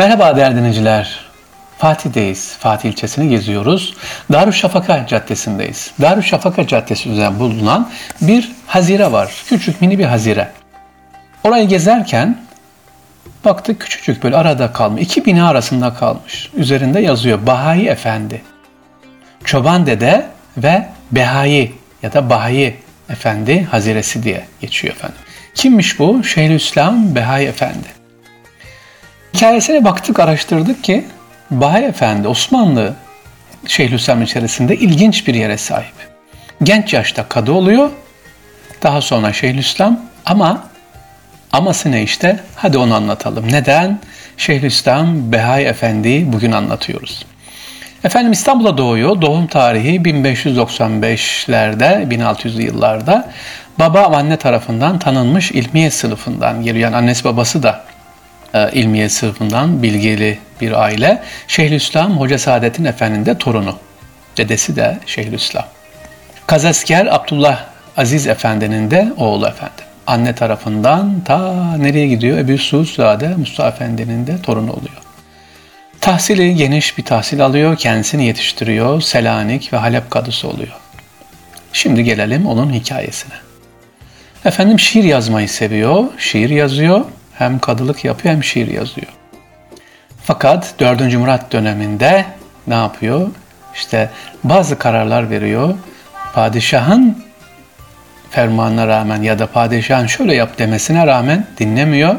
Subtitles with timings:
[0.00, 1.20] Merhaba değerli dinleyiciler.
[1.78, 2.56] Fatih'teyiz.
[2.58, 3.94] Fatih ilçesini geziyoruz.
[4.32, 5.90] Darüşşafaka Caddesi'ndeyiz.
[6.00, 7.90] Darüşşafaka Caddesi üzerinde bulunan
[8.20, 9.32] bir hazire var.
[9.48, 10.48] Küçük mini bir hazire.
[11.44, 12.38] Orayı gezerken
[13.44, 15.02] baktık küçücük böyle arada kalmış.
[15.02, 16.50] iki bina arasında kalmış.
[16.54, 18.42] Üzerinde yazıyor Bahai Efendi.
[19.44, 20.26] Çoban Dede
[20.56, 21.72] ve Behai
[22.02, 22.76] ya da Bahai
[23.10, 25.18] Efendi Haziresi diye geçiyor efendim.
[25.54, 26.24] Kimmiş bu?
[26.24, 27.99] Şeyhülislam Behai Efendi.
[29.40, 31.04] Hikayesine baktık, araştırdık ki
[31.50, 32.94] Bahay Efendi Osmanlı
[33.66, 35.94] Şeyhülislam içerisinde ilginç bir yere sahip.
[36.62, 37.90] Genç yaşta kadı oluyor,
[38.82, 40.64] daha sonra Şeyhülislam ama
[41.52, 42.40] aması ne işte?
[42.56, 43.52] Hadi onu anlatalım.
[43.52, 43.98] Neden?
[44.36, 47.26] Şeyhülislam Behay Efendi bugün anlatıyoruz.
[48.04, 49.22] Efendim İstanbul'a doğuyor.
[49.22, 53.30] Doğum tarihi 1595'lerde, 1600'lü yıllarda.
[53.78, 56.84] Baba anne tarafından tanınmış ilmiye sınıfından geliyor.
[56.84, 57.89] Yani annesi babası da
[58.54, 61.22] e, ilmiye sınıfından bilgili bir aile.
[61.48, 63.78] Şeyhülislam Hoca Saadettin Efendi'nin de torunu.
[64.36, 65.64] Dedesi de Şeyhülislam.
[66.46, 67.64] Kazasker Abdullah
[67.96, 69.84] Aziz Efendi'nin de oğlu efendim.
[70.06, 72.38] Anne tarafından ta nereye gidiyor?
[72.38, 75.00] Ebu Suudzade Mustafa Efendi'nin de torunu oluyor.
[76.00, 80.72] Tahsili geniş bir tahsil alıyor, kendisini yetiştiriyor, Selanik ve Halep kadısı oluyor.
[81.72, 83.34] Şimdi gelelim onun hikayesine.
[84.44, 87.04] Efendim şiir yazmayı seviyor, şiir yazıyor,
[87.40, 89.06] hem kadılık yapıyor hem şiir yazıyor.
[90.24, 91.14] Fakat 4.
[91.14, 92.24] Murat döneminde
[92.66, 93.28] ne yapıyor?
[93.74, 94.10] İşte
[94.44, 95.74] bazı kararlar veriyor.
[96.34, 97.24] Padişahın
[98.30, 102.14] fermanına rağmen ya da padişahın şöyle yap demesine rağmen dinlemiyor.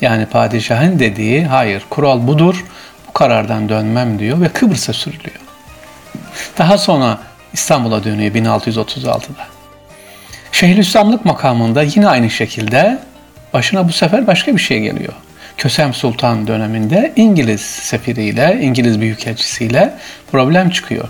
[0.00, 2.64] Yani padişahın dediği hayır kural budur
[3.08, 5.40] bu karardan dönmem diyor ve Kıbrıs'a sürülüyor.
[6.58, 7.18] Daha sonra
[7.52, 9.46] İstanbul'a dönüyor 1636'da.
[10.52, 12.98] Şeyhülislamlık makamında yine aynı şekilde
[13.52, 15.12] başına bu sefer başka bir şey geliyor.
[15.56, 19.94] Kösem Sultan döneminde İngiliz sefiriyle, İngiliz büyükelçisiyle
[20.32, 21.08] problem çıkıyor.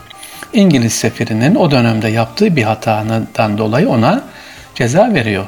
[0.52, 4.24] İngiliz sefirinin o dönemde yaptığı bir hatadan dolayı ona
[4.74, 5.46] ceza veriyor.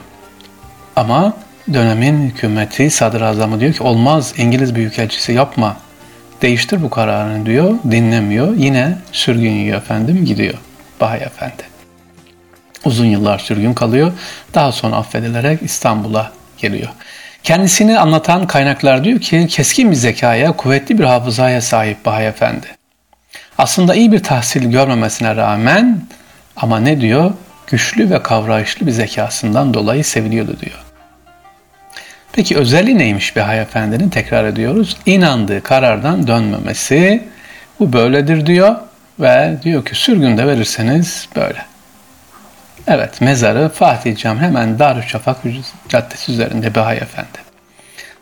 [0.97, 1.37] Ama
[1.73, 5.77] dönemin hükümeti, sadrazamı diyor ki olmaz İngiliz büyükelçisi yapma.
[6.43, 8.57] Değiştir bu kararını diyor, dinlemiyor.
[8.57, 10.55] Yine sürgün yiyor efendim gidiyor.
[11.01, 11.63] Bahay Efendi.
[12.85, 14.13] Uzun yıllar sürgün kalıyor.
[14.55, 16.89] Daha sonra affedilerek İstanbul'a geliyor.
[17.43, 22.67] Kendisini anlatan kaynaklar diyor ki keskin bir zekaya, kuvvetli bir hafızaya sahip Bahay Efendi.
[23.59, 26.01] Aslında iyi bir tahsil görmemesine rağmen
[26.57, 27.33] ama ne diyor?
[27.67, 30.85] Güçlü ve kavrayışlı bir zekasından dolayı seviliyordu diyor.
[32.33, 34.09] Peki özelliği neymiş Bahay Efendi'nin?
[34.09, 34.97] Tekrar ediyoruz.
[35.07, 37.23] İnandığı karardan dönmemesi.
[37.81, 38.77] Bu böyledir diyor
[39.21, 41.74] ve diyor ki sürgünde verirseniz böyle.
[42.89, 45.37] Evet mezarı Fatih Cam hemen Darüşşafak
[45.89, 47.45] Caddesi üzerinde Behay Efendi.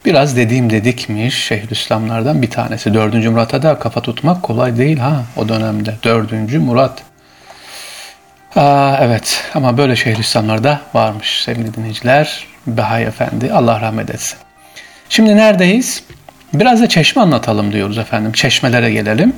[0.04, 2.94] Biraz dediğim dedikmiş Şeyhülislamlardan bir tanesi.
[2.94, 5.94] Dördüncü Murat'a da kafa tutmak kolay değil ha o dönemde.
[6.04, 7.02] Dördüncü Murat.
[8.56, 12.46] Aa, evet ama böyle Şeyhülislamlar da varmış sevgili dinleyiciler.
[12.66, 14.38] Behay Efendi Allah rahmet etsin.
[15.08, 16.04] Şimdi neredeyiz?
[16.54, 18.32] Biraz da çeşme anlatalım diyoruz efendim.
[18.32, 19.36] Çeşmelere gelelim.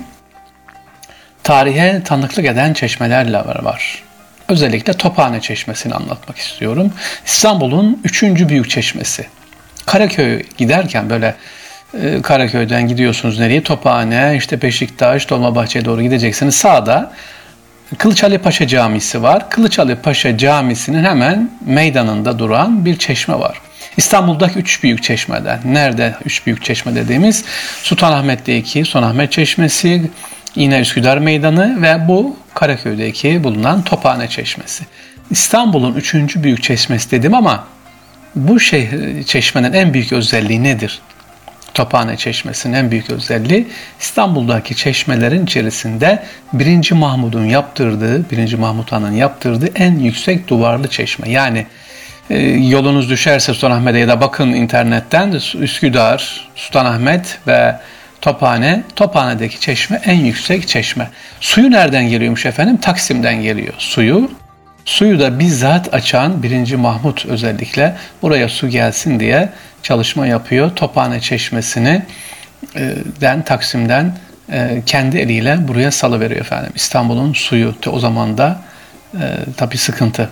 [1.43, 4.03] Tarihe tanıklık eden çeşmelerle var.
[4.49, 6.93] Özellikle Tophane Çeşmesi'ni anlatmak istiyorum.
[7.27, 9.27] İstanbul'un üçüncü büyük çeşmesi.
[9.87, 11.35] Karaköy giderken böyle
[12.03, 13.63] e, Karaköy'den gidiyorsunuz nereye?
[13.63, 16.55] Tophane, işte Beşiktaş, Dolmabahçe'ye doğru gideceksiniz.
[16.55, 17.13] Sağda
[17.99, 19.51] Kılıç Ali Paşa Camisi var.
[19.51, 23.61] Kılıç Ali Paşa Camisi'nin hemen meydanında duran bir çeşme var.
[23.97, 25.61] İstanbul'daki üç büyük çeşmeden.
[25.65, 27.45] Nerede üç büyük çeşme dediğimiz?
[27.83, 30.11] Sultanahmet'teki Sultanahmet Çeşmesi,
[30.55, 34.85] yine Üsküdar Meydanı ve bu Karaköy'deki bulunan Tophane Çeşmesi.
[35.31, 37.65] İstanbul'un üçüncü büyük çeşmesi dedim ama
[38.35, 41.01] bu şehir, çeşmenin en büyük özelliği nedir?
[41.75, 43.69] Tophane Çeşmesi'nin en büyük özelliği
[44.01, 46.23] İstanbul'daki çeşmelerin içerisinde
[46.53, 46.93] 1.
[46.93, 48.55] Mahmud'un yaptırdığı, 1.
[48.55, 51.31] Mahmud Han'ın yaptırdığı en yüksek duvarlı çeşme.
[51.31, 51.67] Yani
[52.31, 57.77] e, yolunuz düşerse Sultanahmet'e ya da bakın internetten Üsküdar, Sultanahmet ve
[58.25, 61.09] Tophane, Tophane'deki çeşme en yüksek çeşme.
[61.41, 62.77] Suyu nereden geliyormuş efendim?
[62.77, 64.31] Taksim'den geliyor suyu.
[64.85, 66.75] Suyu da bizzat açan 1.
[66.75, 69.49] Mahmut özellikle buraya su gelsin diye
[69.83, 70.71] çalışma yapıyor.
[70.77, 72.03] Tophane çeşmesini
[72.77, 74.13] e, den Taksim'den
[74.53, 76.73] e, kendi eliyle buraya salıveriyor efendim.
[76.75, 78.61] İstanbul'un suyu o zaman da
[79.15, 79.25] e,
[79.57, 80.31] tabii sıkıntı.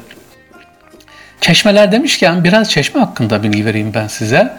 [1.41, 4.53] Çeşmeler demişken biraz çeşme hakkında bilgi vereyim ben size.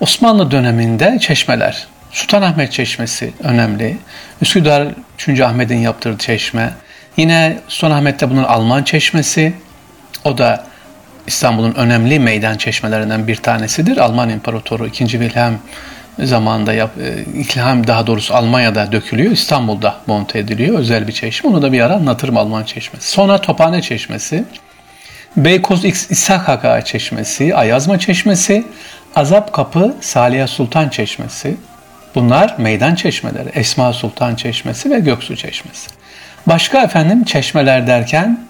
[0.00, 1.86] Osmanlı döneminde çeşmeler
[2.16, 3.96] Sultanahmet Çeşmesi önemli.
[4.42, 4.88] Üsküdar
[5.28, 5.40] 3.
[5.40, 6.70] Ahmet'in yaptırdığı çeşme.
[7.16, 9.54] Yine Sultanahmet'te bunun Alman Çeşmesi.
[10.24, 10.64] O da
[11.26, 13.96] İstanbul'un önemli meydan çeşmelerinden bir tanesidir.
[13.96, 15.08] Alman İmparatoru 2.
[15.08, 15.58] Wilhelm
[16.18, 19.32] zamanında yap, e, İlham daha doğrusu Almanya'da dökülüyor.
[19.32, 20.78] İstanbul'da monte ediliyor.
[20.78, 21.50] Özel bir çeşme.
[21.50, 23.10] Onu da bir ara anlatırım Alman çeşmesi.
[23.10, 24.44] Sonra Tophane Çeşmesi.
[25.36, 28.64] Beykoz İshak Haka Çeşmesi, Ayazma Çeşmesi,
[29.14, 31.56] Azap Kapı Saliha Sultan Çeşmesi.
[32.16, 33.48] Bunlar meydan çeşmeleri.
[33.48, 35.90] Esma Sultan Çeşmesi ve Göksu Çeşmesi.
[36.46, 38.46] Başka efendim çeşmeler derken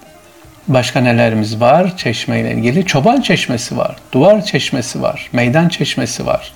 [0.67, 2.85] başka nelerimiz var çeşme ile ilgili?
[2.85, 6.53] Çoban Çeşmesi var, Duvar Çeşmesi var, Meydan Çeşmesi var.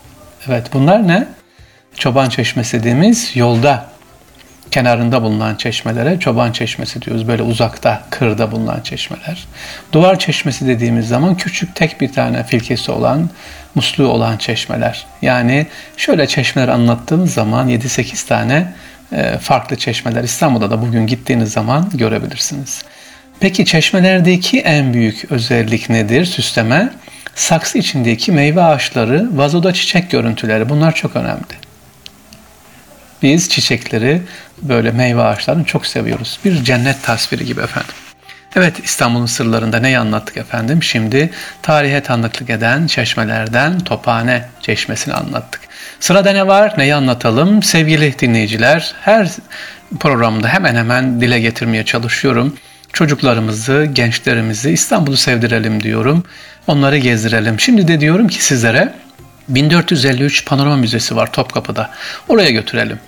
[0.47, 1.27] Evet bunlar ne?
[1.97, 3.85] Çoban Çeşmesi dediğimiz yolda
[4.71, 7.27] kenarında bulunan çeşmelere çoban çeşmesi diyoruz.
[7.27, 9.47] Böyle uzakta, kırda bulunan çeşmeler.
[9.91, 13.29] Duvar çeşmesi dediğimiz zaman küçük tek bir tane filkesi olan,
[13.75, 15.05] musluğu olan çeşmeler.
[15.21, 18.73] Yani şöyle çeşmeler anlattığımız zaman 7-8 tane
[19.11, 22.83] e, farklı çeşmeler İstanbul'da da bugün gittiğiniz zaman görebilirsiniz.
[23.39, 26.25] Peki çeşmelerdeki en büyük özellik nedir?
[26.25, 26.89] Süsleme.
[27.35, 31.70] Saksı içindeki meyve ağaçları, vazoda çiçek görüntüleri bunlar çok önemli.
[33.21, 34.21] Biz çiçekleri
[34.61, 36.39] böyle meyve ağaçlarını çok seviyoruz.
[36.45, 37.93] Bir cennet tasviri gibi efendim.
[38.55, 40.83] Evet İstanbul'un sırlarında neyi anlattık efendim?
[40.83, 41.29] Şimdi
[41.61, 45.61] tarihe tanıklık eden çeşmelerden Tophane Çeşmesi'ni anlattık.
[45.99, 46.73] Sırada ne var?
[46.77, 47.63] Neyi anlatalım?
[47.63, 49.29] Sevgili dinleyiciler her
[49.99, 52.55] programda hemen hemen dile getirmeye çalışıyorum.
[52.93, 56.23] Çocuklarımızı, gençlerimizi İstanbul'u sevdirelim diyorum.
[56.67, 57.59] Onları gezdirelim.
[57.59, 58.93] Şimdi de diyorum ki sizlere
[59.47, 61.89] 1453 Panorama Müzesi var Topkapı'da.
[62.27, 62.99] Oraya götürelim.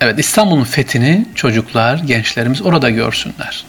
[0.00, 3.64] Evet İstanbul'un fethini çocuklar, gençlerimiz orada görsünler.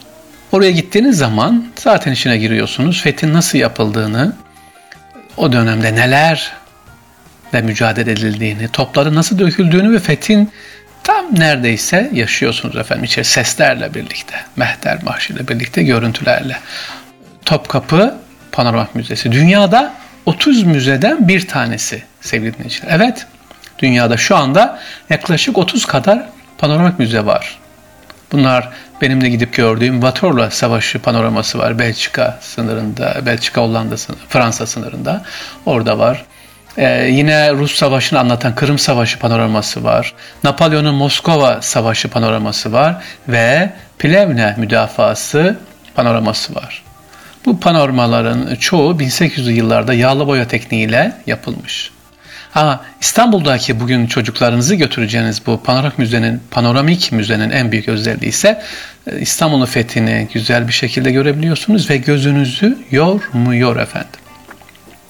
[0.52, 3.02] Oraya gittiğiniz zaman zaten içine giriyorsunuz.
[3.02, 4.34] Fethin nasıl yapıldığını,
[5.38, 6.52] o dönemde neler
[7.54, 10.52] ve mücadele edildiğini, topları nasıl döküldüğünü ve fethin
[11.04, 13.04] tam neredeyse yaşıyorsunuz efendim.
[13.04, 16.58] İçeri seslerle birlikte, mehter marşıyla birlikte, görüntülerle.
[17.46, 18.18] Topkapı
[18.52, 19.32] Panoramik Müzesi.
[19.32, 19.94] Dünyada
[20.26, 22.90] 30 müzeden bir tanesi sevgili dinleyiciler.
[22.92, 23.28] Evet,
[23.82, 24.80] dünyada şu anda
[25.10, 27.60] yaklaşık 30 kadar panoramik müze var.
[28.32, 28.70] Bunlar
[29.02, 31.80] benim de gidip gördüğüm Vatorla Savaşı panoraması var.
[31.80, 35.24] Belçika sınırında, Belçika Hollanda sınırında, Fransa sınırında.
[35.66, 36.26] Orada var.
[36.78, 40.14] Ee, yine Rus Savaşı'nı anlatan Kırım Savaşı panoraması var.
[40.44, 43.04] Napolyon'un Moskova Savaşı panoraması var.
[43.28, 43.70] Ve
[44.00, 45.58] Plevne müdafası
[45.96, 46.84] panoraması var.
[47.46, 51.92] Bu panoramaların çoğu 1800'lü yıllarda yağlı boya tekniğiyle yapılmış.
[52.52, 58.62] Ha, İstanbul'daki bugün çocuklarınızı götüreceğiniz bu panoramik müzenin, panoramik müzenin en büyük özelliği ise
[59.08, 64.20] e, İstanbul'un fethini güzel bir şekilde görebiliyorsunuz ve gözünüzü yormuyor efendim.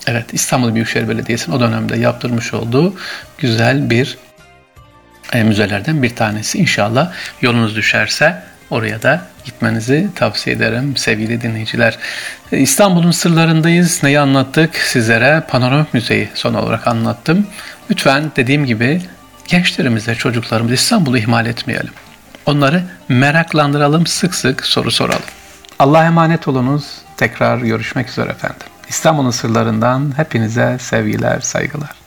[0.08, 2.96] Evet İstanbul Büyükşehir Belediyesi'nin o dönemde yaptırmış olduğu
[3.38, 4.18] güzel bir
[5.34, 6.58] e, müzelerden bir tanesi.
[6.58, 8.42] İnşallah yolunuz düşerse
[8.72, 11.98] oraya da gitmenizi tavsiye ederim sevgili dinleyiciler.
[12.52, 14.04] İstanbul'un sırlarındayız.
[14.04, 15.44] Neyi anlattık sizlere?
[15.50, 17.48] Panoramik Müzeyi son olarak anlattım.
[17.92, 19.02] Lütfen dediğim gibi
[19.48, 21.94] gençlerimize, çocuklarımıza İstanbul'u ihmal etmeyelim.
[22.46, 25.22] Onları meraklandıralım, sık sık soru soralım.
[25.80, 26.86] Allah'a emanet olunuz.
[27.18, 28.68] Tekrar görüşmek üzere efendim.
[28.90, 32.01] İstanbul'un sırlarından hepinize sevgiler, saygılar.